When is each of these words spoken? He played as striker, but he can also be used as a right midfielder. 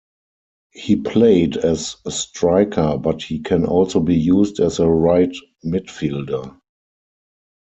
He 0.73 0.95
played 0.95 1.57
as 1.57 1.97
striker, 2.09 2.97
but 2.97 3.21
he 3.21 3.37
can 3.37 3.67
also 3.67 3.99
be 3.99 4.15
used 4.15 4.59
as 4.59 4.79
a 4.79 4.89
right 4.89 5.35
midfielder. 5.63 6.57